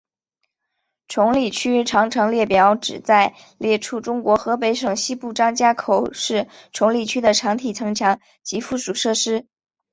[1.09, 9.45] 崇礼区长城列表旨在列出中国河北省西部张家口市崇礼区的长城墙体及附属设施。